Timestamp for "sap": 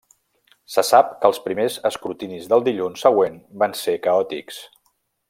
0.87-1.11